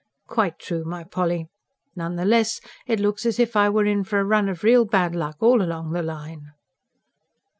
"Quite 0.25 0.57
true, 0.57 0.83
my 0.83 1.03
Polly. 1.03 1.45
None 1.95 2.15
the 2.15 2.25
less, 2.25 2.59
it 2.87 2.99
looks 2.99 3.23
as 3.23 3.37
if 3.37 3.55
I 3.55 3.69
were 3.69 3.85
in 3.85 4.03
for 4.03 4.19
a 4.19 4.25
run 4.25 4.49
of 4.49 4.63
real 4.63 4.83
bad 4.83 5.13
luck, 5.13 5.37
all 5.41 5.61
along 5.61 5.91
the 5.91 6.01
line." 6.01 6.53